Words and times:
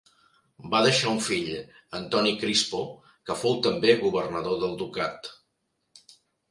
Va 0.71 0.79
deixar 0.85 1.11
un 1.11 1.19
fill, 1.25 1.51
Antoni 1.99 2.33
Crispo, 2.45 2.81
que 3.31 3.39
fou 3.43 3.61
també 3.69 3.97
governador 4.09 4.61
del 4.65 4.79
ducat. 4.85 5.35